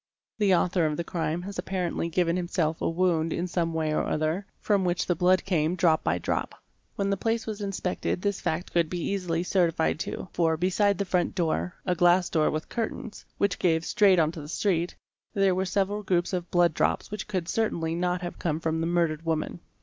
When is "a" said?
2.81-2.89, 11.85-11.93